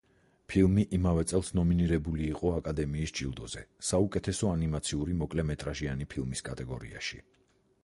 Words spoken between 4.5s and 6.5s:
ანიმაციური მოკლემეტრაჟიანი ფილმის